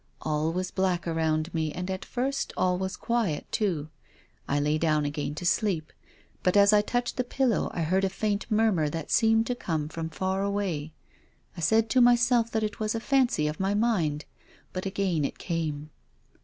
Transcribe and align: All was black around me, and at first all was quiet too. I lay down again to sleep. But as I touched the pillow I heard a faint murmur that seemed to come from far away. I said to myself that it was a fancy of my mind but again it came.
All 0.23 0.51
was 0.51 0.71
black 0.71 1.07
around 1.07 1.53
me, 1.53 1.71
and 1.71 1.91
at 1.91 2.03
first 2.05 2.53
all 2.57 2.79
was 2.79 2.97
quiet 2.97 3.45
too. 3.51 3.89
I 4.47 4.59
lay 4.59 4.79
down 4.79 5.05
again 5.05 5.35
to 5.35 5.45
sleep. 5.45 5.93
But 6.41 6.57
as 6.57 6.73
I 6.73 6.81
touched 6.81 7.17
the 7.17 7.23
pillow 7.23 7.69
I 7.71 7.83
heard 7.83 8.03
a 8.03 8.09
faint 8.09 8.49
murmur 8.49 8.89
that 8.89 9.11
seemed 9.11 9.45
to 9.45 9.53
come 9.53 9.89
from 9.89 10.09
far 10.09 10.41
away. 10.41 10.91
I 11.55 11.59
said 11.59 11.87
to 11.91 12.01
myself 12.01 12.49
that 12.49 12.63
it 12.63 12.79
was 12.79 12.95
a 12.95 12.99
fancy 12.99 13.47
of 13.47 13.59
my 13.59 13.75
mind 13.75 14.25
but 14.73 14.87
again 14.87 15.23
it 15.23 15.37
came. 15.37 15.91